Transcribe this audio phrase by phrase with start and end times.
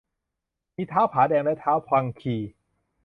[0.75, 2.35] มีท้าวผาแดงและท้าวพังคี